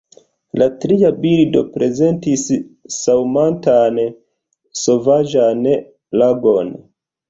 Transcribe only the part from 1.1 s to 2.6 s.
bildo prezentis